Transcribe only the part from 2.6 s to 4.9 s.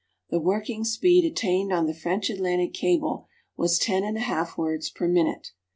cable was ten and a half words